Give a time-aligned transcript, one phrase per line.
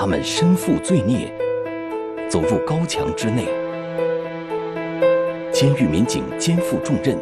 [0.00, 1.28] 他们身负罪孽，
[2.30, 3.48] 走入高墙之内。
[5.52, 7.18] 监狱民警肩负重任，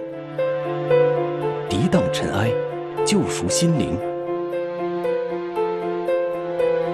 [1.70, 2.50] 涤荡尘埃，
[3.02, 3.96] 救赎心灵。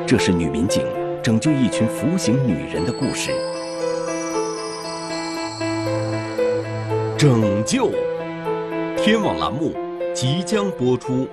[0.06, 0.86] 这是女民警
[1.20, 3.32] 拯救一群服刑女人的故事。
[7.18, 7.90] 拯救，
[8.96, 9.74] 天网栏目
[10.14, 11.26] 即将播出。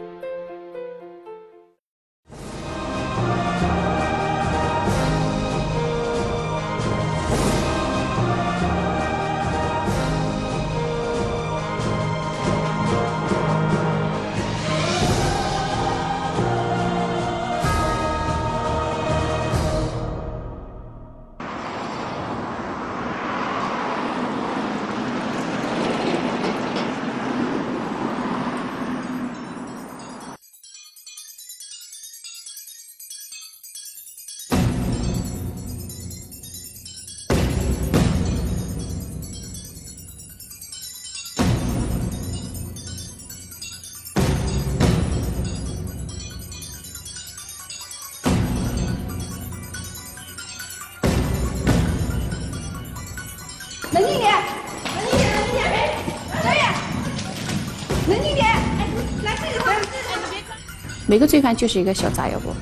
[61.09, 62.53] 每个罪犯就是一个小炸药包，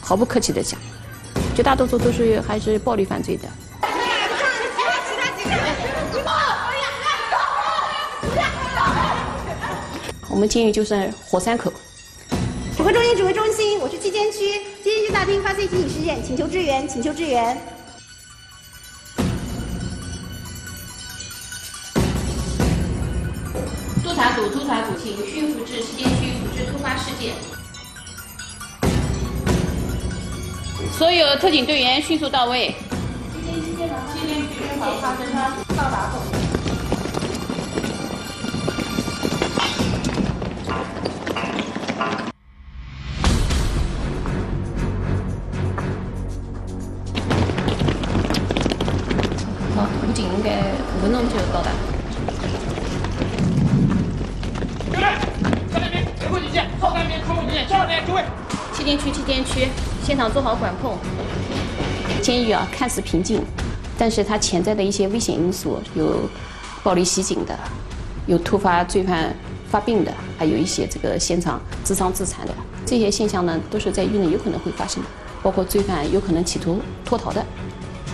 [0.00, 0.80] 毫不客气的讲，
[1.54, 3.46] 绝大多数都是还是暴力犯罪的。
[10.30, 11.70] 我们监狱就是火山口。
[12.74, 17.54] 指挥中心，指挥中心，我是七监区，七监区大厅发现集体事件，请求支援，请求支援。
[24.02, 26.08] 督察组，督察组，请迅速至七监
[26.98, 27.34] 事件。
[30.92, 32.74] 所有特警队员迅速到位。
[35.76, 36.57] 到达后。
[60.08, 60.96] 现场做好管控。
[62.22, 63.42] 监狱啊，看似平静，
[63.98, 66.20] 但是它潜在的一些危险因素有
[66.82, 67.54] 暴力袭警的，
[68.26, 69.36] 有突发罪犯
[69.70, 72.54] 发病的，还有一些这个现场自伤自残的
[72.86, 75.08] 这些现象呢，都是在狱内有可能会发生的，
[75.42, 77.42] 包括罪犯有可能企图脱逃的，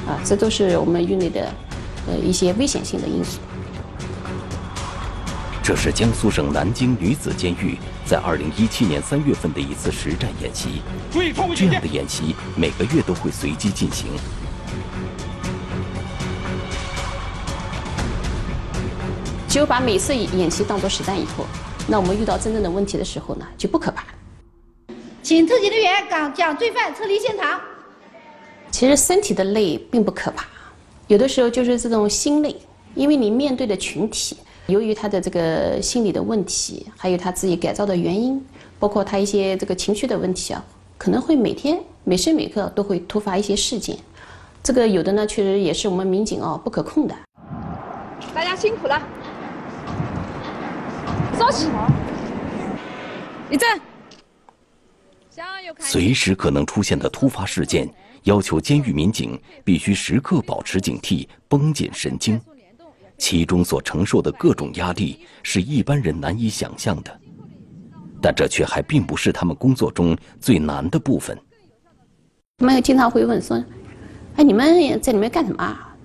[0.05, 1.43] 啊，这都是我们狱内的
[2.09, 3.39] 呃一些危险性的因素。
[5.67, 10.83] 这是江苏省南京女子监狱在二零一七年三月份的一次实战演习。
[11.57, 14.09] 这样的演习每个月都会随机进行。
[19.49, 21.47] 只有把每次演习当做实战以后，
[21.89, 24.05] 那我们遇到真正的问题的时候呢，就不可怕。
[25.23, 27.59] 请特警队员将将罪犯撤离现场。
[28.71, 30.45] 其实身体的累并不可怕，
[31.07, 32.55] 有的时候就是这种心累，
[32.95, 34.37] 因为你面对的群体。
[34.67, 38.43] 由于他的这个心理的问题，还有他自己改造的原因，
[38.79, 40.65] 包括他一些这个情绪的问题啊，
[40.97, 43.97] 可能会每天每时每刻都会突发一些事件。
[44.63, 47.15] 这个有的呢，确实也是我们民警啊不可控的。
[48.35, 49.01] 大家辛苦了，
[51.39, 51.69] 稍息，
[53.51, 53.69] 立正。
[55.79, 57.87] 随时可能出现的突发事件，
[58.23, 62.41] 要求监狱民警必须时刻保持警惕，绷紧神经。
[63.17, 67.21] 其中所承受的各种压力是一般人难以想象的，
[68.21, 71.39] 但这却还并不是他们工作中最难的部分。
[72.59, 73.63] 他们经常会问说
[74.37, 75.97] ：“哎，你们在里面干什么啊？”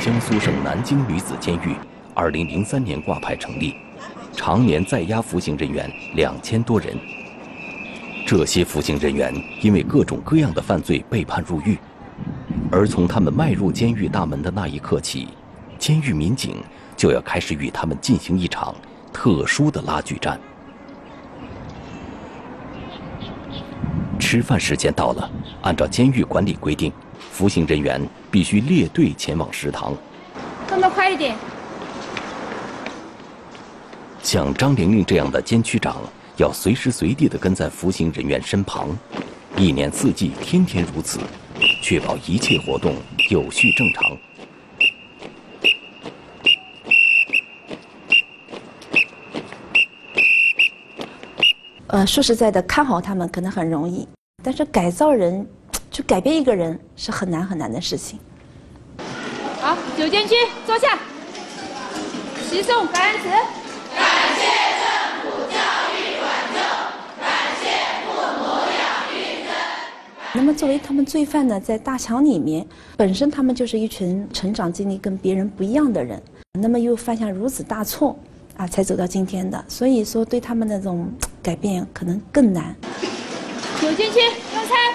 [0.00, 1.74] 江苏省南京女子监狱，
[2.12, 3.74] 二零零三年挂牌成立。
[4.36, 6.94] 常年在押服刑人员两千多人，
[8.26, 11.78] 这些服刑人员因为各种各样的犯罪被判入狱，
[12.70, 15.28] 而从他们迈入监狱大门的那一刻起，
[15.78, 16.56] 监狱民警
[16.96, 18.74] 就要开始与他们进行一场
[19.12, 20.38] 特殊的拉锯战。
[24.18, 25.30] 吃饭时间到了，
[25.62, 26.92] 按照监狱管理规定，
[27.30, 29.94] 服刑人员必须列队前往食堂。
[30.68, 31.36] 动作快一点。
[34.24, 35.98] 像张玲玲这样的监区长，
[36.38, 38.88] 要随时随地的跟在服刑人员身旁，
[39.58, 41.20] 一年四季天天如此，
[41.82, 42.96] 确保一切活动
[43.28, 44.16] 有序正常。
[51.88, 54.08] 呃，说实在的，看好他们可能很容易，
[54.42, 55.46] 但是改造人，
[55.90, 58.18] 就改变一个人是很难很难的事情。
[59.60, 60.34] 好，九监区
[60.66, 60.98] 坐下，
[62.48, 63.63] 齐送感恩词。
[70.36, 72.66] 那么，作为他们罪犯呢，在大墙里面，
[72.96, 76.20] 本身他们就是一群成长经历跟别人不一样的人，
[76.54, 78.18] 那么又犯下如此大错。
[78.56, 81.08] 啊，才走到今天的，所以说对他们那种
[81.42, 82.72] 改变可能更难。
[83.82, 84.94] 有进去用餐。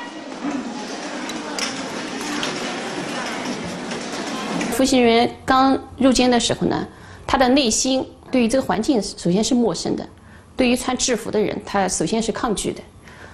[4.72, 6.88] 服刑人员刚入监的时候呢，
[7.28, 10.08] 他的内心对于这个环境首先是陌生的，
[10.56, 12.82] 对于穿制服的人，他首先是抗拒的。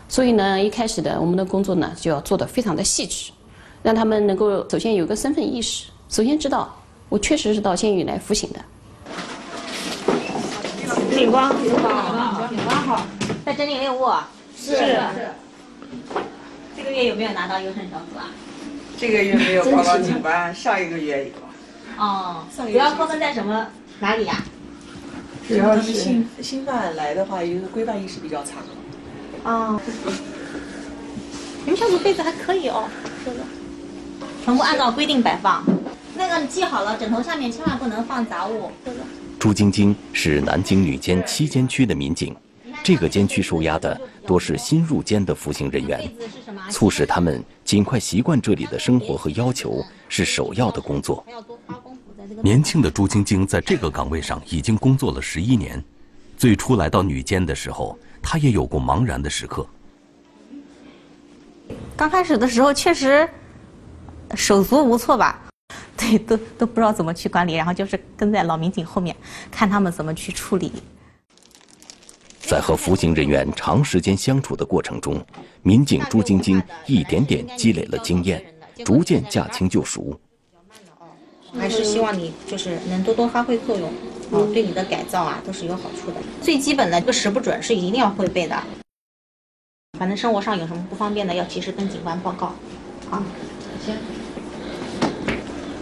[0.08, 3.32] 所以呢，一开始的我们的工作呢，就要做的非常的细致，
[3.84, 6.74] 让他们能够首先有个身份意识，首先知道
[7.10, 8.60] 我确实是到监狱来服刑的。
[11.16, 11.54] 警官好，
[12.48, 13.06] 警官好，
[13.46, 14.08] 在整理任务。
[14.58, 14.76] 是。
[16.78, 18.30] 这个月有没有拿到优胜小组啊？
[18.98, 21.32] 这个月没有报到警官，上一个月有。
[21.98, 23.68] 哦，主要扣分在什么
[24.00, 24.44] 哪里呀？
[25.48, 28.56] 主要是新新犯来的话，一个规范意识比较差。
[29.46, 29.80] 哦。
[31.64, 32.88] 你们小组被子还可以哦，
[33.24, 33.38] 这个。
[34.44, 35.64] 全部按照规定摆放。
[36.16, 38.70] 那个你记好了，枕头下面千万不能放杂物。
[38.86, 38.98] 这个。
[39.40, 42.36] 朱晶晶是南京女监七监区的民警，
[42.84, 46.10] 这个监区收押的多是新入监的服刑人员，
[46.70, 51.24] 促使他们尽快习惯这里的生活和要求是首要的工作。
[52.42, 55.84] 年轻的朱晶晶在这个岗位上已经工作了十一年，
[56.38, 59.64] 最初来到女监的时候，她也有过茫然的时刻。
[61.96, 63.30] 刚开始的时候确实
[64.34, 65.40] 手足无措吧。
[65.96, 69.16] 对，都都不知道怎么去管理，然后就是跟在老民警后面，
[69.52, 70.72] 看他们怎么去处理。
[72.40, 75.24] 在和服刑人员长时间相处的过程中，
[75.62, 78.44] 民警朱晶晶一点点积累了经验，
[78.84, 80.20] 逐渐驾轻就熟。
[81.58, 83.90] 还是希望你就是能多多发挥作用，
[84.32, 86.18] 哦，对你的改造啊都是有好处的。
[86.42, 88.56] 最基本的这个时不准是一定要会背的。
[89.98, 92.48] 反正生活上有什么不方便的，要及时跟警官报告。
[93.10, 93.24] 啊，
[93.86, 93.96] 行。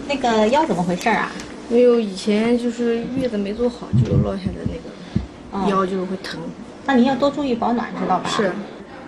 [0.08, 1.32] 那个腰怎么回事啊？
[1.70, 6.40] 没有，以前就是月子没做好，就落下的那个腰就是会疼。
[6.86, 8.30] 那你要多注意保暖，知道吧？
[8.30, 8.52] 是。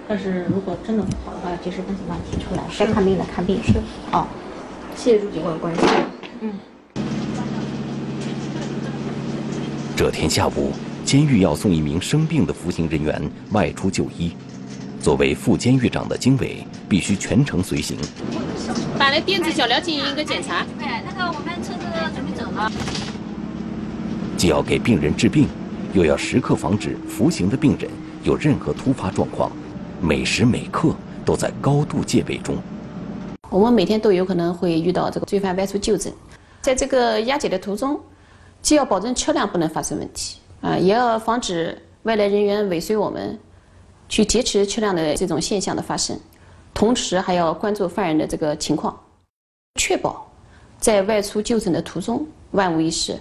[0.07, 2.63] 但是如果真的不好的话，要及时跟警官提出来。
[2.79, 3.61] 该看病的看病。
[3.61, 3.73] 是。
[4.11, 4.25] 哦，
[4.95, 5.83] 谢谢朱警官关心。
[6.41, 6.53] 嗯。
[9.95, 10.71] 这天下午，
[11.05, 13.21] 监狱要送一名生病的服刑人员
[13.51, 14.35] 外出就医，
[14.99, 17.97] 作为副监狱长的经纬必须全程随行。
[18.97, 20.65] 把那电子脚镣进行一个检查。
[20.77, 22.71] 对，那个我们车子准备走了。
[24.35, 25.47] 既要给病人治病，
[25.93, 27.89] 又要时刻防止服刑的病人
[28.23, 29.49] 有任何突发状况，
[30.01, 30.93] 每时每刻
[31.23, 32.57] 都在高度戒备中。
[33.49, 36.11] 我们每天都有可能会遇到这个罪犯外出就诊，
[36.61, 37.99] 在这个押解的途中，
[38.61, 43.37] 既要保证车辆不能发生问题，啊，也要防止外来人员尾随我们，
[44.09, 46.19] 去劫持车辆的这种现象的发生。
[46.73, 48.99] 同时还要关注犯人的这个情况，
[49.79, 50.29] 确保
[50.77, 53.17] 在外出就诊的途中万无一失。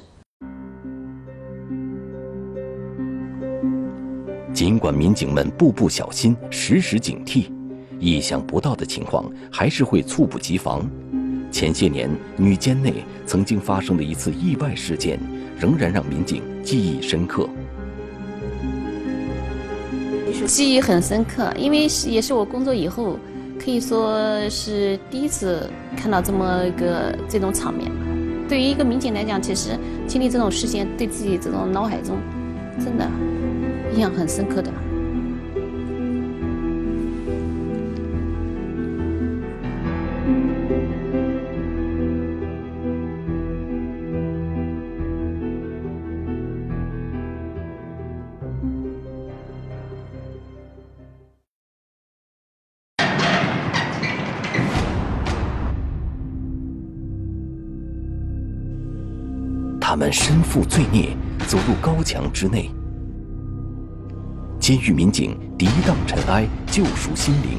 [4.53, 7.49] 尽管民警们步步小心、时时警惕，
[8.05, 10.89] 意想不到的情况还是会猝不及防。
[11.51, 12.93] 前些年女监内
[13.27, 15.19] 曾经发生的一次意外事件，
[15.59, 17.49] 仍然让民警记忆深刻。
[20.47, 23.19] 记忆很深刻，因为是也是我工作以后。
[23.57, 27.91] 可以说是第一次看到这么一个这种场面。
[28.47, 32.19] 对于一个民警来讲，其实经历这种事件，对自己这种脑海中，
[32.85, 33.09] 真的
[33.95, 34.71] 印象很深刻的。
[60.05, 62.71] 们身负罪孽，走入高墙之内。
[64.61, 67.59] 监狱民警涤荡尘埃，救赎心灵。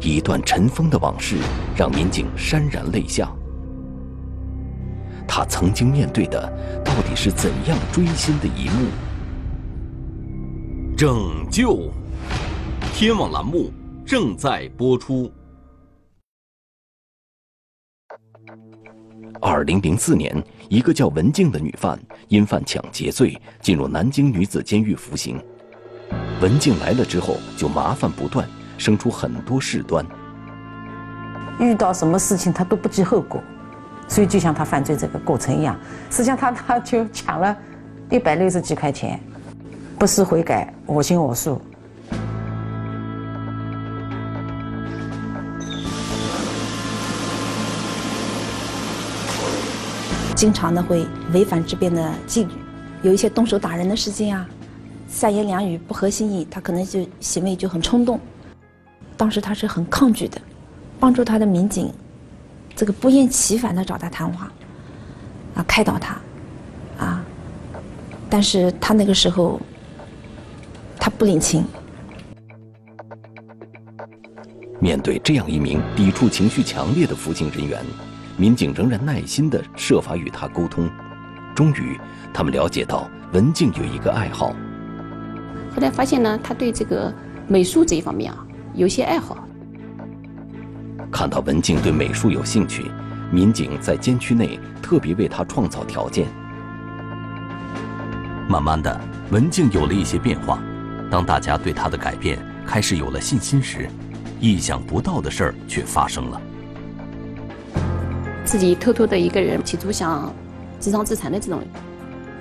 [0.00, 1.36] 一段尘封的往事，
[1.76, 3.30] 让民警潸然泪下。
[5.24, 6.52] 他曾经面对的，
[6.84, 8.88] 到底是怎样锥心的一幕？
[10.96, 11.92] 拯救！
[12.92, 13.70] 天网栏目
[14.04, 15.30] 正在播出。
[19.40, 25.42] 二零零四年，一个叫文静的女犯因犯抢劫罪进入南京女子监狱服刑。
[26.40, 30.04] 文静来了之后，就麻烦不断，生出很多事端。
[31.58, 33.42] 遇到什么事情她都不计后果，
[34.08, 35.78] 所以就像她犯罪这个过程一样，
[36.10, 37.56] 实际上她她就抢了
[38.10, 39.20] 一百六十几块钱，
[39.98, 41.60] 不思悔改，我行我素。
[50.44, 52.50] 经常呢会违反这边的纪律，
[53.02, 54.46] 有一些动手打人的事情啊，
[55.08, 58.20] 三言两语不合心意，他可能就行为就很冲动。
[59.16, 60.38] 当时他是很抗拒的。
[61.00, 61.90] 帮助他的民警，
[62.76, 64.52] 这个不厌其烦的找他谈话，
[65.54, 66.20] 啊，开导他，
[66.98, 67.24] 啊，
[68.28, 69.58] 但是他那个时候，
[70.98, 71.64] 他不领情。
[74.78, 77.82] 面对这样一名抵触情绪强烈的服刑人员，
[78.36, 80.90] 民警仍然耐心的设法与他沟通。
[81.54, 81.98] 终于，
[82.32, 84.48] 他们了解到文静有一个爱好。
[85.74, 87.14] 后来发现呢，他对这个
[87.46, 89.46] 美术这一方面啊，有些爱好。
[91.12, 92.90] 看到文静对美术有兴趣，
[93.30, 96.26] 民警在监区内特别为她创造条件。
[98.48, 99.00] 慢慢的，
[99.30, 100.60] 文静有了一些变化。
[101.08, 102.36] 当大家对她的改变
[102.66, 103.88] 开始有了信心时，
[104.40, 106.40] 意想不到的事儿却发生了。
[108.54, 110.32] 自己偷偷的一个人，企图想
[110.78, 111.60] 自伤自残的这种，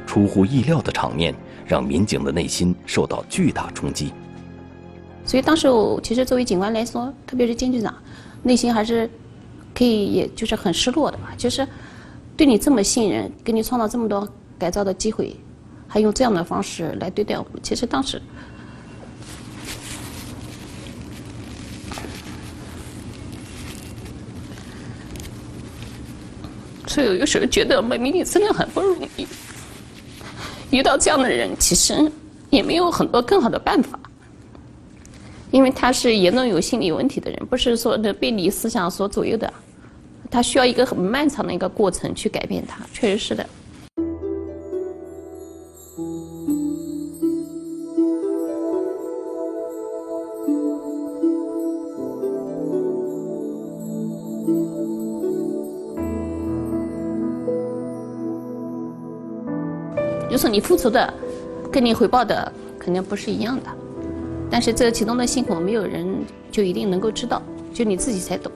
[0.05, 1.34] 出乎意料的场面，
[1.65, 4.13] 让民警的内心受到巨大冲击。
[5.25, 7.91] 所以当时我，其实作为警官来说，特别是监局长。
[8.43, 9.10] 内心还是
[9.74, 11.34] 可以，也就是很失落的吧。
[11.36, 11.67] 就是
[12.38, 14.29] 对你这么信任，给你创造这么多
[14.60, 15.36] 改造的机会，
[15.88, 17.53] 还用这样的方式来对待我们。
[17.63, 18.22] 其实当时，
[26.93, 29.25] 所以有时候觉得美民你真的很不容易。
[30.69, 32.12] 遇到这样的人，其实
[32.51, 34.00] 也没有很多更好的办法。
[35.50, 39.51] 因为他是严重有心理问题的人，不是说的被你思想所左右的，
[40.29, 43.43] 他需要一个很漫长的一个过程去改变他，确实是的。
[60.53, 61.12] 你付出的，
[61.72, 63.63] 跟你回报的肯定不是一样的。
[64.51, 66.07] 但是这其中的辛苦，没有人
[66.51, 67.41] 就一定能够知道，
[67.74, 68.51] 就你自己才懂。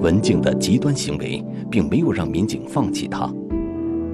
[0.00, 3.30] 文静的极端行为并没有让民警放弃他。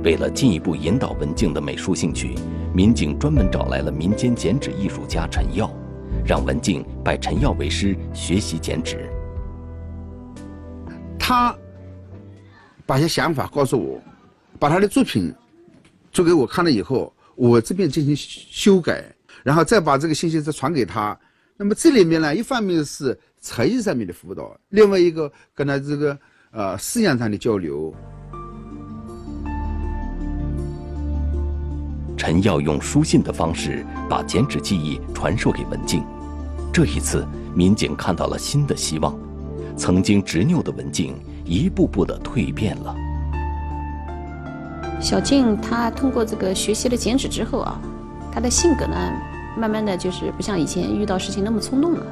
[0.03, 2.35] 为了进一步引导文静的美术兴趣，
[2.75, 5.71] 民警专门找来了民间剪纸艺术家陈耀，
[6.27, 9.09] 让文静拜陈耀为师学习剪纸。
[11.23, 11.57] 他。
[12.85, 13.99] 把些想法告诉我，
[14.59, 15.33] 把他的作品
[16.11, 19.05] 做给我看了以后，我这边进行修改，
[19.45, 21.19] 然后再把这个信息再传给他。
[21.57, 26.19] 那么这里面呢，一方面是才艺上面的辅导，另外一个跟他这个
[26.51, 27.95] 呃思想上的交流。
[32.17, 36.05] 陈耀用书信的方式把剪纸技艺传授给文静。
[36.73, 39.17] 这一次，民警看到了新的希望。
[39.83, 41.13] 曾经执拗的文静。
[41.45, 42.95] 一步步的蜕变了。
[45.01, 47.81] 小静她通过这个学习了剪纸之后啊，
[48.31, 48.97] 她的性格呢，
[49.59, 52.07] 慢慢的就是不像以前遇到事情那么冲动了，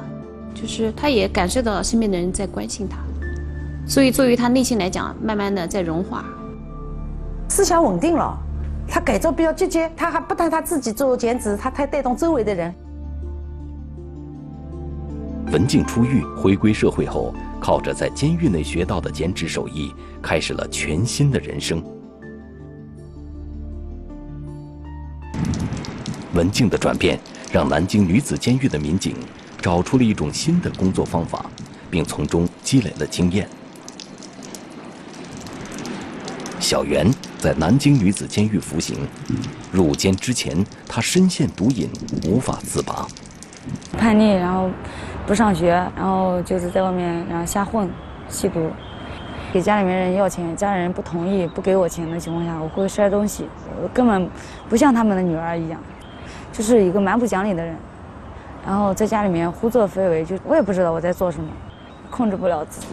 [0.53, 2.97] 就是她也感受到身边的人在关心她，
[3.87, 6.25] 所以作为她内心来讲，慢慢的在融化，
[7.47, 8.37] 思想稳定了，
[8.85, 12.75] 她改造比较积极，她还不但她自己做剪纸，她还带动周围的人。
[15.51, 17.33] 文静出狱回归社会后。
[17.63, 21.79] 靠着在监狱内学到的剪纸手艺，开始了全新的人生。
[26.33, 27.19] 文静的转变，
[27.51, 29.13] 让南京女子监狱的民警
[29.61, 31.45] 找出了一种新的工作方法，
[31.91, 33.47] 并从中积累了经验。
[36.59, 38.97] 小袁在南京女子监狱服刑，
[39.71, 41.87] 入监之前，他深陷毒瘾，
[42.25, 43.07] 无法自拔，
[43.95, 44.67] 叛逆，然后。
[45.31, 47.89] 不上学，然后就是在外面，然后瞎混、
[48.27, 48.69] 吸毒，
[49.53, 53.47] 给家里面人要钱，家里人不同意、不给我钱的情况下，我会摔东西，
[53.81, 54.29] 我根本
[54.67, 55.79] 不像他们的女儿一样，
[56.51, 57.73] 就是一个蛮不讲理的人。
[58.67, 61.49] 然后在家里面胡作非为，就我也不知道我在做什么，
[62.09, 62.87] 控制不了自己。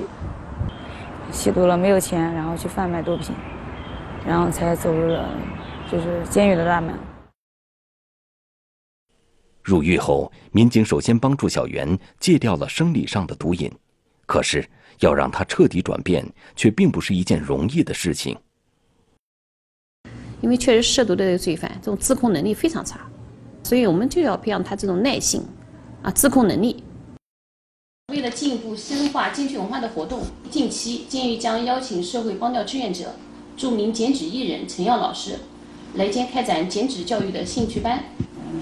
[1.33, 3.35] 吸毒了没有钱，然后去贩卖毒品，
[4.25, 5.25] 然后才走入了
[5.91, 6.95] 就是监狱的大门。
[9.63, 13.71] 入狱后，民警首先帮助小袁戒掉了生理上的毒瘾，
[14.27, 14.67] 可是
[15.01, 18.37] 要让他彻底转变，却并不是一件容易的事情。
[20.41, 23.01] 因为确实涉毒的罪犯，这种自控能力非常差，
[23.65, 25.45] 所以我们就要培养他这种耐性，
[26.03, 26.83] 啊，自控能力。
[28.13, 33.15] 为了进一步深化监区文化的活动，近期监狱将邀请社会帮调志愿者、
[33.57, 35.39] 著名剪纸艺人陈耀老师
[35.95, 38.03] 来监开展剪纸教育的兴趣班。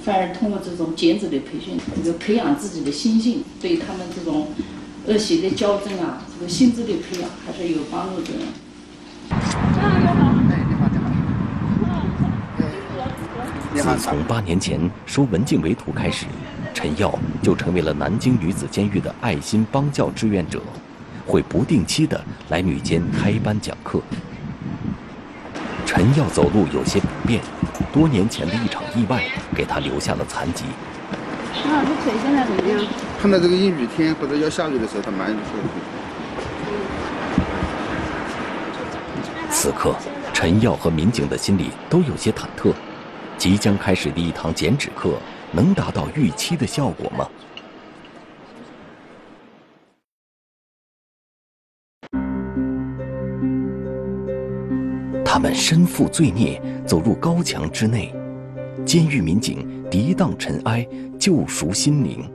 [0.04, 4.48] 反而通过这种剪纸的培训，这个培养自己的心性，对他们这种
[5.06, 8.32] 恶习的矫正啊，这个心智的培养还是有帮助的。
[13.74, 16.26] 自从八年前收文静为徒开始，
[16.74, 20.60] 陈耀就成为了南京女子监狱的爱心帮教志愿者，
[21.26, 24.00] 会不定期的来女监开班讲课。
[25.84, 27.40] 陈耀走路有些不便，
[27.92, 29.22] 多年前的一场意外
[29.54, 30.64] 给他留下了残疾。
[31.64, 32.86] 那老师腿现在怎么样？
[33.20, 35.68] 碰到这个阴雨天或者要下雨的时候，他蛮受苦。
[39.50, 39.94] 此刻，
[40.32, 42.72] 陈耀和民警的心里都有些忐忑。
[43.38, 45.14] 即将开始的一堂剪纸课，
[45.52, 47.26] 能达到预期的效果吗？
[55.36, 58.10] 他们身负罪孽，走入高墙之内，
[58.86, 60.88] 监狱民警涤荡尘埃，
[61.18, 62.26] 救赎心灵。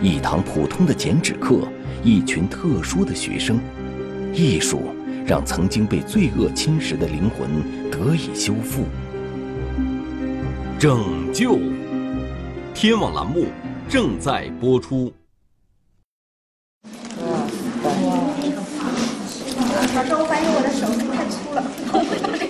[0.00, 1.68] 一堂普通的剪纸课，
[2.02, 3.60] 一群特殊的学生，
[4.32, 4.80] 艺术
[5.26, 7.46] 让曾经被罪恶侵蚀的灵魂
[7.90, 8.86] 得以修复。
[10.78, 11.58] 拯救
[12.72, 13.44] 天网栏目
[13.90, 15.12] 正在播出。
[19.94, 21.05] 老师，我发现我的手。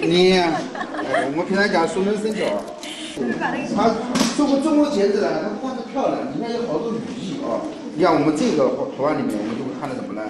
[0.06, 2.44] 你，我们平常讲熟能生巧。
[3.74, 3.90] 他
[4.36, 7.60] 做过中国剪纸呢，它不光是漂亮，里面有好多寓意啊。
[7.94, 10.22] 你看我们这个图案里面，我们就会看到什么呢？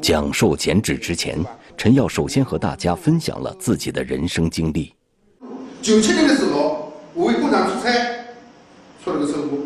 [0.00, 1.38] 讲授剪纸之前，
[1.76, 4.92] 陈耀首先和大家分享了自己的人生经历。
[5.80, 7.92] 九七年的时候，我为工厂出差，
[9.04, 9.58] 出了个车祸，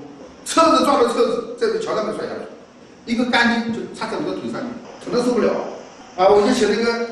[0.44, 2.40] 车子撞到车子，在这桥上面摔下来，
[3.06, 4.70] 一个钢筋就插在我的腿上面，
[5.02, 5.50] 疼得受不了。
[6.16, 7.08] 啊，我就请那个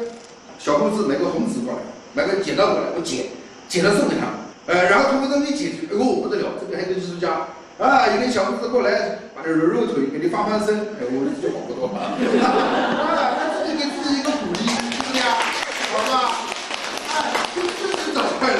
[0.64, 1.80] 小护士买个红纸过来，
[2.14, 3.26] 买个剪刀过来，我剪，
[3.68, 4.32] 剪了送给他。
[4.64, 12.00] 呃，然后通过这么一剪，哎呦不得了，这边还有个艺术家，啊，一个小护士过来，把这揉揉腿，给你翻翻身，哎，我就好不多了。
[12.48, 15.36] 啊，他自己给自己一个鼓励，是不是呀？
[15.92, 16.32] 好吧？
[17.12, 18.56] 哎，就就是找快乐。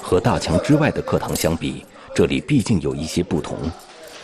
[0.00, 3.58] 和大墙之外的课堂相比，这里毕竟有一些不同，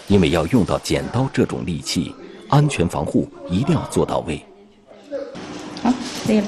[0.06, 2.14] 因为要用到剪刀这种利器，
[2.48, 4.40] 安全防护一定要做到位。
[6.28, 6.44] 好，这个。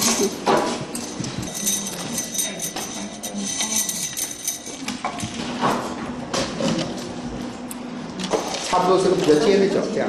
[8.69, 10.09] 差不多是个比较尖的角，这样。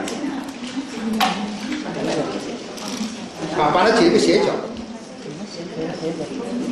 [3.58, 4.48] 啊，把它剪一个斜角。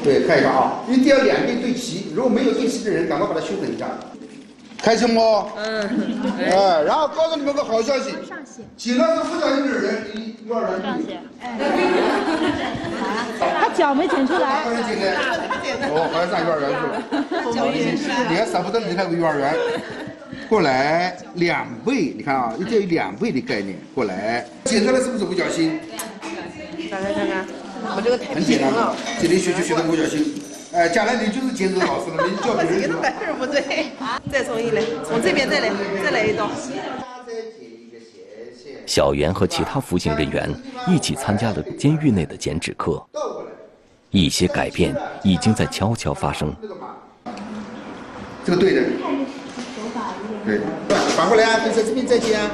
[0.03, 3.87] 对，看一下啊，一定要两边对齐，如果没有对齐的人，赶快把它修整一下。
[4.77, 5.21] 开心不？
[5.55, 5.89] 嗯。
[6.37, 8.13] 哎，然后告诉你们个好消息，
[8.77, 11.21] 剪了个不小心的人离幼儿园不远。
[13.39, 14.63] 他脚没剪出来。
[15.91, 16.69] 哦，好像上幼儿园
[17.97, 18.13] 去了。
[18.29, 19.55] 你还舍不得离开个幼儿园？
[20.47, 23.77] 过来两倍，你看啊，一定要有两倍的概念。
[23.93, 25.79] 过来，剪出来是不是五角星？
[26.89, 27.45] 看看看看，
[27.95, 30.25] 我这个太很简单了，这里学就学的五角星。
[30.73, 32.81] 哎，将来你就是剪纸老师了，你教别人。
[32.81, 33.91] 这个本事不对，
[34.31, 35.69] 再重新来，从这边再来，
[36.03, 36.49] 再来一刀。
[38.89, 40.49] 小袁和其他服刑人员
[40.87, 42.99] 一起参加了监狱内的剪纸课，
[44.09, 46.51] 一些改变已经在悄悄发生。
[48.43, 48.81] 这个对的。
[50.43, 50.59] 对，
[51.15, 52.49] 反过来啊，就在这边再剪啊。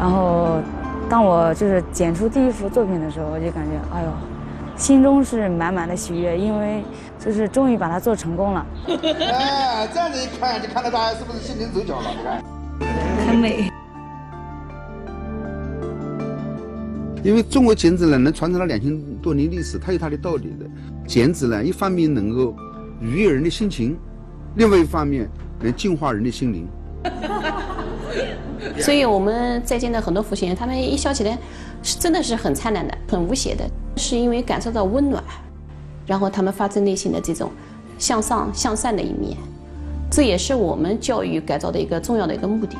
[0.00, 0.62] 然后，
[1.10, 4.08] 当我就是剪出第一幅作品的时候，我就感觉，哎呦，
[4.74, 6.82] 心中是满满的喜悦，因为
[7.18, 8.66] 就是终于把它做成功了。
[8.86, 12.10] 哎，这样子一看，就看到大家是不是心灵手巧了？
[12.16, 13.70] 你看，很美。
[17.24, 20.64] 因为中国剪纸呢，能传承了两千多年历史，它有它的道理的。
[21.06, 22.54] 剪纸呢，一方面能够
[23.00, 23.98] 愉悦人的心情，
[24.54, 25.28] 另外一方面
[25.60, 26.68] 能净化人的心灵。
[28.78, 31.36] 所以我们在见的很多服刑人，他们一笑起来，
[31.82, 35.22] 是真的是很灿烂的，很无邪的，是因为感受到温暖，
[36.08, 37.52] 然后他们发自内心的这种
[37.98, 39.36] 向上向善的一面，
[40.10, 42.76] 这也是我们教育改造的一个重要的一个目的。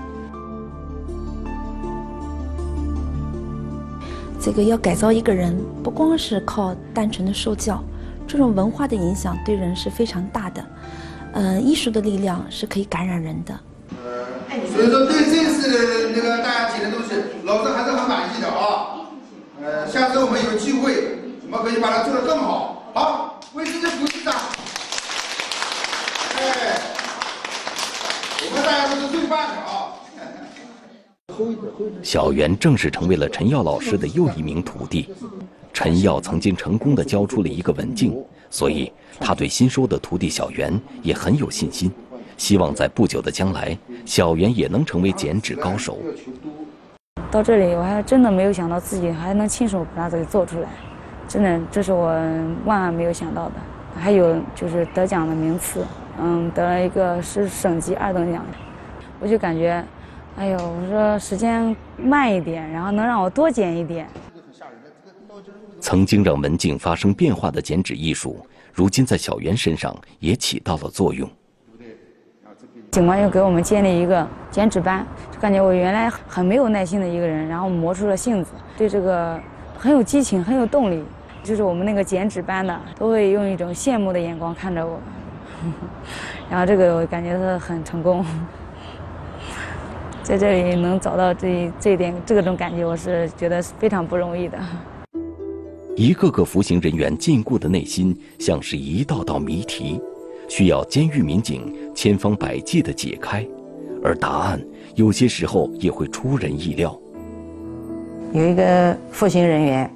[4.40, 7.82] 这个要改造一个人，不光是靠单纯的受教，
[8.26, 10.64] 这种文化的影响对人是非常大的。
[11.32, 13.54] 呃，艺术的力量是可以感染人的。
[14.72, 17.14] 所以说，对这次那个大家写的东西，
[17.44, 19.04] 老师还是很满意的啊。
[19.62, 21.18] 呃，下次我们有机会，
[21.50, 22.67] 我们可以把它做得更好。
[22.94, 24.34] 好，为自己鼓起掌。
[26.36, 26.80] 哎，
[28.42, 29.94] 我们大家都是最棒的啊。
[32.02, 35.14] 小袁正式成为了陈耀老师的又一名徒弟。
[35.72, 41.92] 陈耀曾经成功的教出了一个文静，所以他对新收的徒弟小袁也很有信心，
[42.36, 45.98] 希望在不久的将来，小袁也能成为剪纸高手。
[47.30, 50.68] 到这里，我还真的没有想到自己还能亲手把它给做出来，
[51.28, 52.08] 真的这是我
[52.64, 53.52] 万万没有想到的。
[53.96, 55.84] 还有就是得奖的名次，
[56.20, 58.44] 嗯，得了一个是省级二等奖，
[59.20, 59.84] 我就感觉。
[60.36, 64.06] 哎呦，我说时间慢一点，然后能让我多剪一点。
[65.80, 68.38] 曾经让文静发生变化的剪纸艺术，
[68.72, 71.28] 如今在小袁身上也起到了作用。
[72.92, 79.36] 警官又给我们建立一个剪纸班，就感觉我原来很没有耐心的一个人，然后磨出了性子，对这个
[79.76, 81.02] 很有激情，很有动力。
[81.48, 85.00] 就是我们那个剪纸班的，都会用一种羡慕的眼光看着我。
[86.50, 88.22] 然后这个我感觉是很成功。
[90.22, 94.58] 在这里能找到这这一点这种感觉，我是觉得非常不容易的。
[95.96, 99.98] 一个个服刑人员禁锢的内心，像是一道道谜题，
[100.50, 103.42] 需要监狱民警千方百计的解开，
[104.04, 104.60] 而答案
[104.96, 106.94] 有些时候也会出人意料。
[108.34, 109.90] 有一个服刑人员，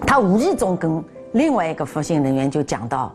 [0.00, 1.02] 他无意中跟
[1.32, 3.14] 另外一个服刑人员就讲到，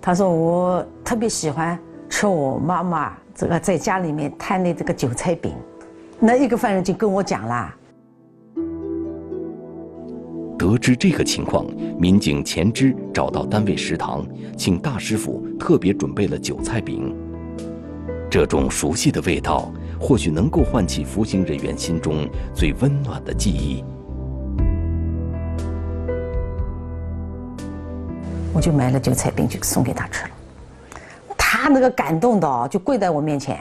[0.00, 5.52] 他说我特别喜欢吃我妈妈这个在家里面摊的这个韭菜饼。
[6.18, 7.76] 那一个犯人就跟我讲啦。
[10.58, 11.66] 得知这个情况，
[11.98, 14.24] 民警前知找到单位食堂，
[14.56, 17.12] 请大师傅特别准备了韭菜饼。
[18.30, 23.84] 这种熟悉的味道，或许能够唤起服刑人员心中最温暖的记忆。
[28.54, 30.30] 我就买了韭菜饼，就送给他吃了。
[31.38, 33.58] 他那个感动的，就跪在我面前。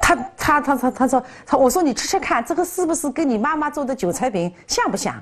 [0.00, 5.14] 他他他他他说他我说你吃吃看，这个是不是跟你妈妈做的韭菜饼像不像？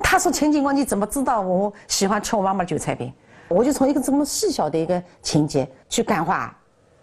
[0.00, 3.12] 他说钱警官你怎么知道我喜欢吃我妈妈韭菜饼？
[3.48, 6.54] 我就从一个这么细小的一个情节去感化，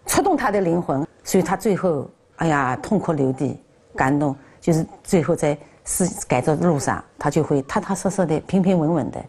[0.06, 3.60] 触动他的灵魂，所以他最后哎呀痛哭流涕，
[3.96, 9.24] 感动，就是最后在是改造的路上，他就会踏踏实实的、平平稳稳的。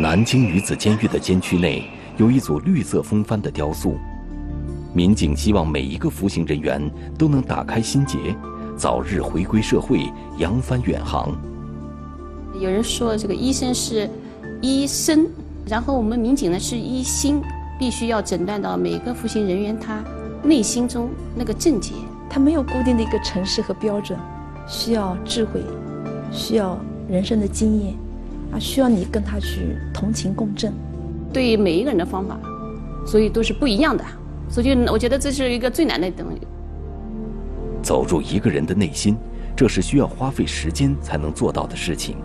[0.00, 3.96] 南京女子监狱的监区内有一组绿色风帆的雕塑。
[4.94, 6.80] 民警希望每一个服刑人员
[7.18, 8.16] 都能打开心结，
[8.76, 11.36] 早日回归社会，扬帆远航。
[12.60, 14.08] 有人说这个医生是
[14.60, 15.26] 医生，
[15.66, 17.42] 然后我们民警呢是医心，
[17.76, 20.00] 必须要诊断到每个服刑人员他
[20.44, 21.90] 内心中那个症结。
[22.30, 24.16] 他没有固定的一个程式和标准，
[24.68, 25.60] 需要智慧，
[26.30, 27.94] 需要人生的经验，
[28.52, 30.72] 啊，需要你跟他去同情共振。
[31.32, 32.38] 对于每一个人的方法，
[33.06, 34.04] 所以都是不一样的。
[34.50, 36.46] 所以，我觉得这是一个最难的东西。
[37.82, 39.16] 走入一个人的内心，
[39.54, 42.16] 这是需要花费时间才能做到的事情。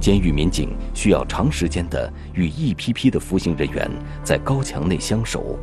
[0.00, 3.90] 监狱民警需要长时间的与一批批的服刑人员
[4.24, 5.58] 在高墙内相守，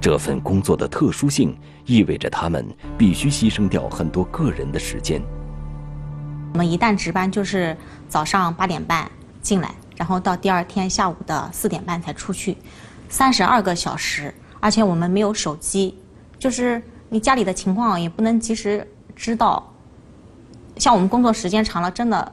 [0.00, 1.54] 这份工作的特殊性
[1.84, 5.20] 意味着他们必须牺牲掉很多个人的时间。
[6.52, 7.74] 我们一旦值班，就是
[8.08, 9.10] 早上八点半
[9.40, 12.58] 进来，然后到第二天下午的四点半才出去，
[13.08, 14.32] 三十二个小时。
[14.60, 15.98] 而且我们没有手机，
[16.38, 18.86] 就是你家里的情况也不能及时
[19.16, 19.66] 知道。
[20.76, 22.32] 像我们工作时间长了，真的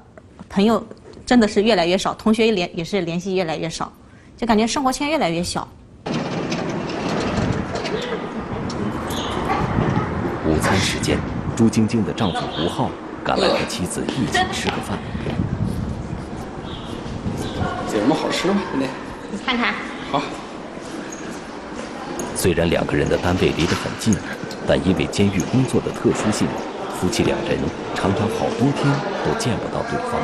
[0.50, 0.86] 朋友
[1.26, 3.92] 真的是越来越少，同学也联也是联系越来越少，
[4.36, 5.68] 就感觉生活圈越来越小。
[10.46, 11.18] 午餐时间，
[11.56, 12.92] 朱晶晶的丈夫吴浩
[13.30, 14.98] 赶来和妻子一起吃个饭。
[17.94, 18.88] 有什么好吃的吗，兄弟？
[19.32, 19.76] 你看看。
[20.12, 20.24] 好。
[22.36, 24.18] 虽然两个人的单位离得很近，
[24.68, 26.48] 但因为监狱工作的特殊性，
[27.00, 27.60] 夫妻两人
[27.94, 28.92] 常常好多天
[29.24, 30.20] 都见不到对方。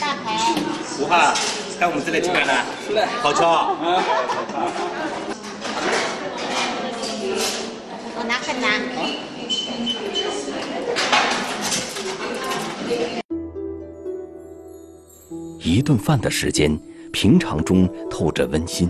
[0.00, 0.54] 大牌。
[0.98, 1.34] 武汉，
[1.78, 2.54] 在我们这里吃饭呢？
[2.88, 3.06] 是的。
[3.20, 3.76] 好巧。
[8.16, 8.80] 我拿很难。
[15.60, 16.78] 一顿饭的时间
[17.12, 18.88] 平常中透着温馨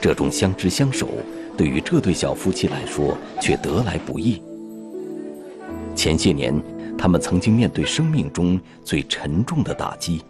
[0.00, 1.08] 这种相知相守
[1.56, 4.42] 对于这对小夫妻来说却得来不易。
[5.94, 6.54] 前些年
[6.98, 10.22] 他们曾经面对生命中最沉重的打击。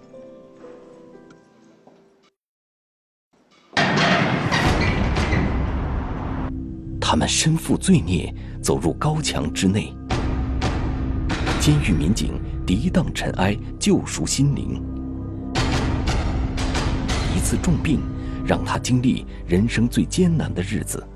[7.12, 9.94] 他们身负罪孽走入高墙之内
[11.62, 14.83] 监狱民警涤荡尘埃，救赎心灵。
[17.37, 18.01] 一次重病，
[18.44, 21.07] 让他经历人生最艰难的日子。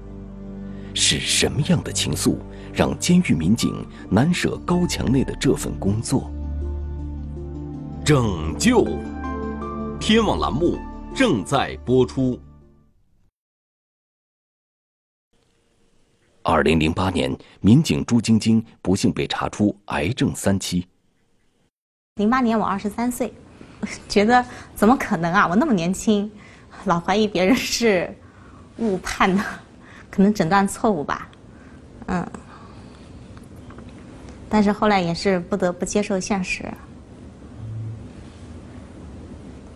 [0.95, 2.37] 是什么样的情愫，
[2.73, 6.31] 让监狱民警难舍高墙内的这份工作？
[8.05, 8.87] 拯救，
[9.99, 10.79] 天网栏目
[11.13, 12.39] 正在播出。
[16.49, 20.87] 二零零八年，民警朱晶晶不幸被查出癌症三期。
[22.15, 23.35] 零八年我二十三岁，
[24.09, 25.49] 觉得怎么可能啊？
[25.49, 26.31] 我那么年轻，
[26.85, 28.17] 老怀疑别人是
[28.77, 29.43] 误判的，
[30.09, 31.29] 可能诊断错误吧，
[32.07, 32.25] 嗯。
[34.49, 36.65] 但是后来也是不得不接受现实。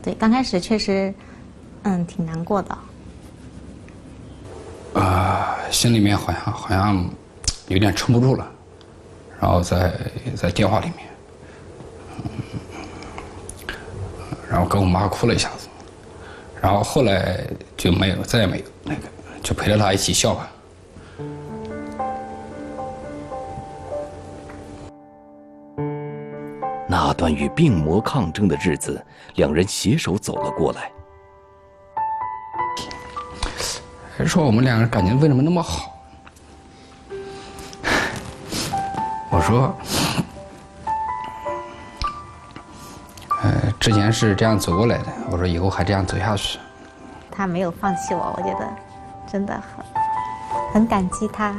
[0.00, 1.12] 对，刚开始确实，
[1.82, 2.78] 嗯，挺难过的。
[4.94, 7.08] 啊，心里面好像好像
[7.68, 8.50] 有点撑不住了，
[9.40, 9.92] 然后在
[10.34, 11.06] 在电话里面，
[14.50, 15.68] 然后跟我妈哭了一下子，
[16.60, 19.02] 然后后来就没有再也没有那个，
[19.42, 20.50] 就陪着她一起笑吧。
[26.88, 29.00] 那段与病魔抗争的日子，
[29.36, 30.90] 两人携手走了过来。
[34.20, 35.98] 还说我们两个人感情为什么那么好？
[39.30, 39.74] 我说，
[43.42, 46.58] 呃，之前是这样走过来的，我说以后还这样走下去。
[47.30, 48.68] 他没有放弃我，我觉得
[49.26, 49.82] 真的很
[50.70, 51.56] 很感激他。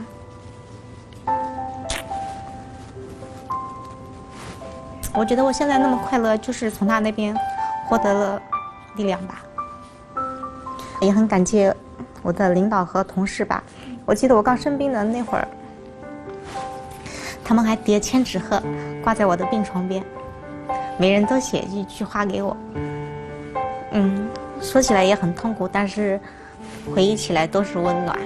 [5.16, 7.36] 我觉得我现在那么快乐，就是从他那边
[7.88, 8.40] 获得了
[8.98, 9.42] 力量吧。
[11.02, 11.76] 也很感谢。
[12.24, 13.64] 我的领导和同事吧，
[14.06, 15.48] 我记得我刚生病的那会儿，
[17.44, 18.62] 他们还叠千纸鹤
[19.04, 20.04] 挂在我的病床边，
[21.00, 22.56] 每人都写一句话给我。
[23.92, 24.30] 嗯，
[24.62, 26.20] 说起来也很痛苦，但是
[26.94, 28.18] 回忆起来都是温暖。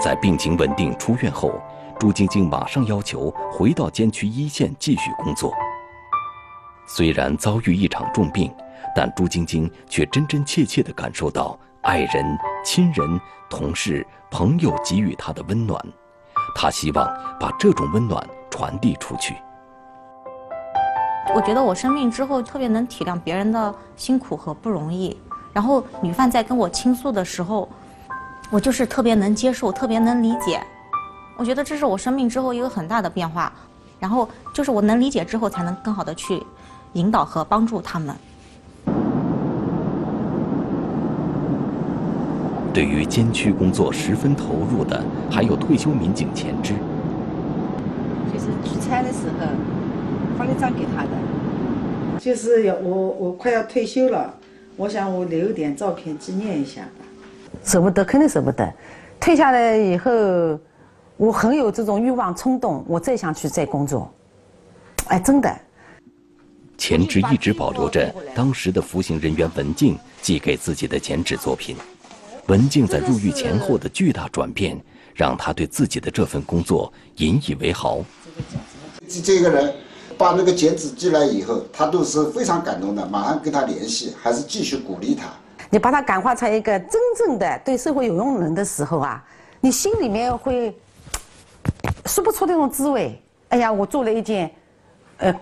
[0.00, 1.60] 在病情稳定出院后，
[1.98, 5.52] 朱晶晶马上要求回到监区一线继续工作。
[6.86, 8.54] 虽然遭遇一场重病。
[8.94, 15.80] 但朱晶晶却真真切切地感受到爱人、亲人、同事、朋友给予她的温暖，
[16.54, 17.06] 她希望
[17.38, 19.36] 把这种温暖传递出去。
[21.34, 25.16] 我觉得我生病之后特别能体谅别人的辛苦和不容易，
[25.52, 27.68] 然后女犯在跟我倾诉的时候，
[28.50, 30.60] 我就是特别能接受，特别能理解。
[31.36, 33.52] 我觉得这是我生病之后一个很大的变化，
[34.00, 36.42] 然后就是我能理解之后，才能更好的去
[36.94, 38.16] 引导和帮助他们。
[42.72, 46.74] 对于监区工作十分投入的，还有退休民警钱芝。
[48.32, 49.46] 就是聚餐的时候
[50.36, 51.10] 发了张给他的，
[52.20, 54.32] 就是要我我快要退休了，
[54.76, 57.04] 我想我留点照片纪念一下吧。
[57.64, 58.72] 舍不得，肯定舍不得。
[59.18, 60.10] 退下来以后，
[61.16, 64.08] 我很有这种欲望冲动，我再想去再工作。
[65.08, 65.52] 哎，真的。
[66.76, 71.74] 钱芝一直保留着当时的服刑人员文静寄给自己的剪纸作品。
[72.48, 74.78] 文静在入狱前后的巨大转变，
[75.14, 77.98] 让他对自己的这份工作引以为豪。
[79.06, 79.74] 这这个人
[80.16, 85.28] 把那个剪纸寄来以后，他都是非常感动的，马上跟他联系，还是继续鼓励他。
[85.68, 89.22] 你把他感化成一个真正的对社会有用人的时候啊，
[89.60, 90.74] 你心里面会
[92.06, 93.20] 说不出那种滋味。
[93.50, 94.50] 哎呀，我做了一件，
[95.18, 95.34] 呃，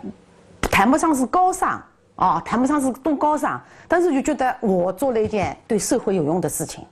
[0.62, 1.80] 谈不上是高尚
[2.16, 6.84] 啊，谈不上是多高尚，但是就觉得我做了一件对社会有用的事情。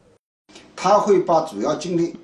[0.84, 2.14] 他会把主要精力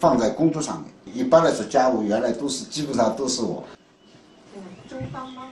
[0.00, 1.14] 放在工作上面。
[1.14, 3.62] 一般来说，家务原来都是基本上都是我。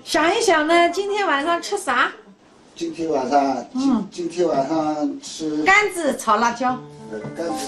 [0.03, 2.11] 想一想呢，今天晚上吃啥？
[2.75, 6.77] 今天晚上，今今天晚上吃干子炒辣椒。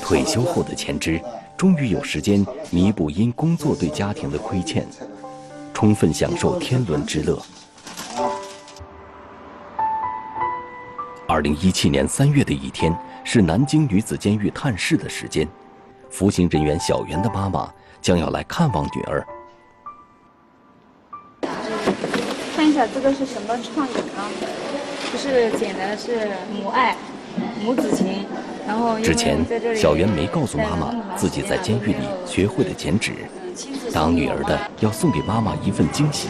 [0.02, 1.20] 退休后的钱芝，
[1.56, 4.84] 终于有时间弥补因工作对家庭的亏欠，
[5.72, 7.40] 充分享受天伦之乐。
[11.28, 12.92] 二零一七年三月的一天。
[13.24, 15.48] 是南京女子监狱探视的时间，
[16.10, 19.26] 服刑人员小袁的妈妈将要来看望女儿。
[22.54, 24.30] 看一下这个是什么创意啊？
[25.10, 26.96] 就是剪的是母爱、
[27.64, 28.26] 母子情，
[28.66, 29.38] 然后之前
[29.74, 33.12] 小袁没告诉妈妈自己在监狱里学会了剪纸，
[33.92, 36.28] 当女儿的要送给妈妈一份惊喜。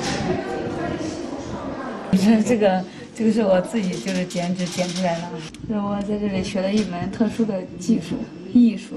[2.47, 2.83] 这个
[3.16, 5.22] 这个是我自己就是剪纸剪出来的，
[5.68, 8.16] 是我在这里学了一门特殊的技术
[8.53, 8.96] 艺术。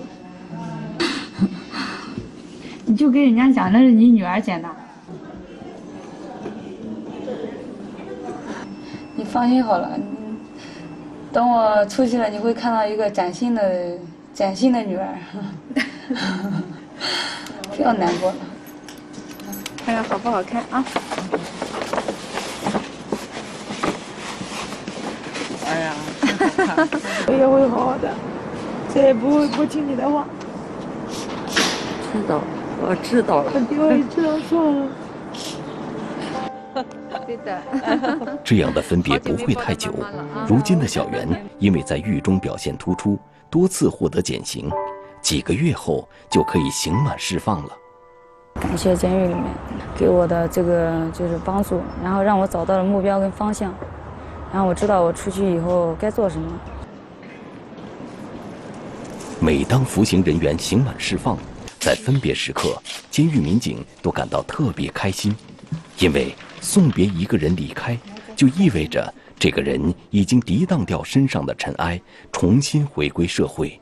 [2.86, 4.68] 你就跟人家讲那是你女儿剪的，
[9.16, 10.00] 你放心好了，
[11.32, 14.00] 等我出去了，你会看到一个崭新的、
[14.34, 15.16] 崭新的女儿，
[17.76, 18.38] 不要难过了，
[19.86, 20.84] 看看好不好看啊？
[25.70, 25.94] 哎呀，
[27.28, 28.10] 我 也会好好的，
[28.90, 30.26] 再也不会不听你的话。
[32.14, 32.42] 知道，
[32.82, 33.52] 我知道了。
[33.54, 34.88] 我也知道错了。
[37.26, 37.62] 对的。
[38.44, 39.94] 这样的分别不会太久。
[40.48, 41.28] 如今的小袁，
[41.60, 43.18] 因为在狱中表现突出，
[43.50, 44.70] 多次获得减刑，
[45.22, 47.70] 几个月后就可以刑满释放了。
[48.60, 49.44] 感谢监狱里面
[49.98, 53.74] 给我的这个就是帮助，然后让我找到了目标跟方向，
[54.52, 56.60] 然后我知道我出去以后该做什么。
[59.40, 61.38] 每当服刑人员刑满释放，
[61.80, 62.82] 在分别时刻，
[63.12, 65.36] 监狱民警都感到特别开心，
[66.00, 67.98] 因为送别一个人离开，
[68.36, 73.80] 就意味着这个人已经涤荡掉身上的尘埃，重新回归社会。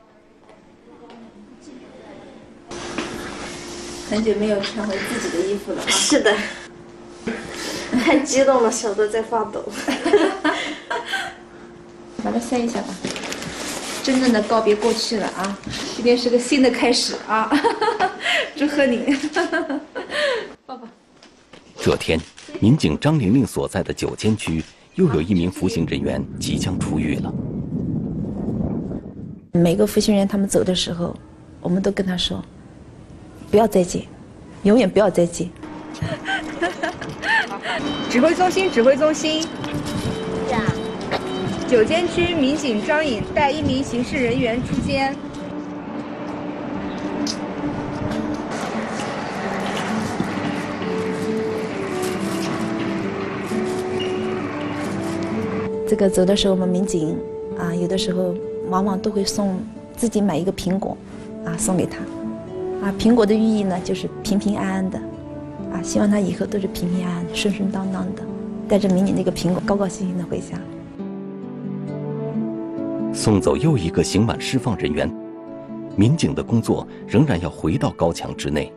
[4.10, 5.88] 很久没有穿回自己的衣服了啊！
[5.88, 6.32] 是的，
[8.04, 9.64] 太激动了，手都在发抖。
[12.38, 12.88] 塞一下吧。
[14.02, 15.58] 真正的告别过去了啊！
[15.96, 17.50] 今天是个新的开始啊！
[18.54, 19.16] 祝贺你！
[20.64, 20.86] 抱抱。
[21.76, 22.20] 这天，
[22.60, 24.62] 民警张玲玲所在的九监区
[24.94, 27.34] 又有一名服刑人员即将出狱了。
[29.52, 31.16] 每个服刑人他们走的时候，
[31.60, 32.44] 我们都跟他说
[33.50, 34.02] ：“不要再见，
[34.62, 35.50] 永远不要再见。”
[38.08, 39.45] 指挥中心，指挥中心。
[41.68, 45.16] 九监区民警张颖带一名刑事人员出监。
[55.88, 57.16] 这个走的时候，我们民警
[57.58, 58.32] 啊，有的时候
[58.68, 59.58] 往往都会送
[59.96, 60.96] 自己买一个苹果，
[61.44, 61.98] 啊，送给他。
[62.86, 64.98] 啊，苹果的寓意呢，就是平平安安的，
[65.72, 68.22] 啊，希望他以后都是平平安安、顺顺当当的，
[68.68, 70.56] 带着民警那个苹果，高高兴兴的回家。
[73.16, 75.10] 送走又一个刑满释放人员，
[75.96, 78.70] 民警的工作仍然要回到高墙之内。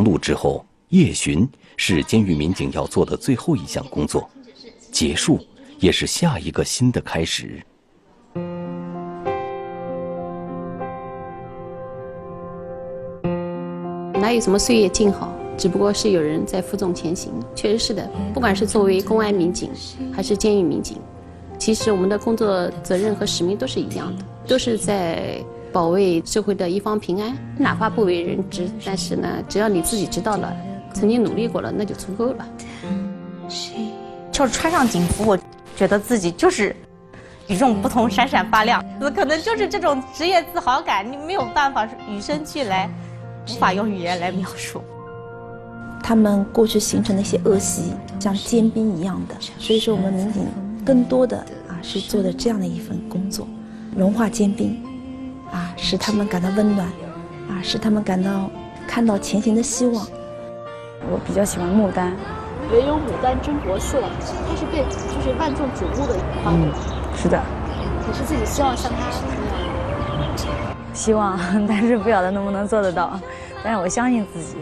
[0.00, 4.30] 忙碌之后，夜巡是监狱民警要做的最后一项工作，
[4.90, 5.38] 结束
[5.78, 7.62] 也是下一个新的开始。
[14.14, 15.34] 哪有什么岁月静好？
[15.58, 17.30] 只不过是有人在负重前行。
[17.54, 19.68] 确实是的，不管是作为公安民警，
[20.10, 20.96] 还是监狱民警，
[21.58, 25.44] 其实我们的工作责任和使命都是一样的，都是在。
[25.72, 30.54] 保卫社会的一方平安，哪怕不为人知，但是呢，只要你自己知道了，
[30.92, 32.48] 曾经努力过了，那就足够了。
[34.32, 35.38] 就是穿上警服，我
[35.76, 36.74] 觉得自己就是
[37.46, 38.84] 与众不同、闪闪发亮。
[39.14, 42.88] 可能就是这种职业自豪感，你没有办法与生俱来，
[43.48, 44.82] 无法用语言来描述。
[46.02, 50.46] 他们过去形成的一些恶习，像坚冰一样的，所以说我们民警
[50.84, 51.38] 更多的
[51.68, 53.46] 啊是做的这样的一份工作，
[53.96, 54.80] 融化坚冰。
[55.52, 56.86] 啊，使他们感到温暖，
[57.48, 58.50] 啊，使他们感到
[58.86, 60.06] 看到前行的希望。
[61.10, 62.12] 我比较喜欢牡丹，
[62.70, 66.60] 唯有牡丹真国色，它是被就是万众瞩目的花朵。
[67.16, 67.40] 是的。
[68.06, 70.46] 你是自己希望像它一样。
[70.92, 73.18] 希望， 但是不晓得能不能做得到，
[73.62, 74.56] 但是我相信自己。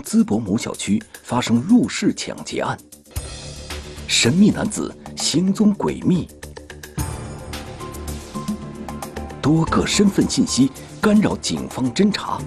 [0.00, 2.78] 淄博某小区发生入室抢劫案，
[4.06, 6.28] 神秘男子行踪诡秘，
[9.40, 10.70] 多个身份信息
[11.00, 12.40] 干扰警方侦查，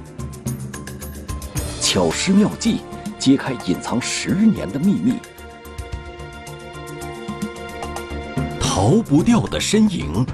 [1.81, 2.81] 巧施妙计
[3.17, 5.13] 揭开隐藏十年的秘密，
[8.59, 10.25] 逃不掉的身影。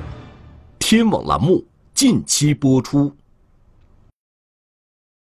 [0.77, 3.11] 天网栏目近期播出。